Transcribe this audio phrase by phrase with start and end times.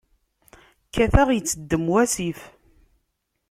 [0.87, 2.41] Kkateɣ, iteddem wasif.